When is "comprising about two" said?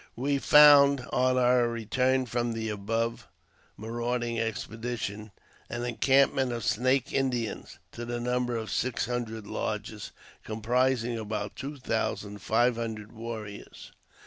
10.43-11.77